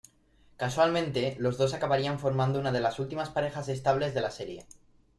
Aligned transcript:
Casualmente, 0.57 1.35
los 1.37 1.59
dos 1.59 1.75
acabarían 1.75 2.17
formando 2.17 2.57
una 2.59 2.71
de 2.71 2.79
las 2.79 2.97
últimas 2.97 3.29
parejas 3.29 3.69
estables 3.69 4.15
de 4.15 4.21
la 4.21 4.31
serie. 4.31 4.65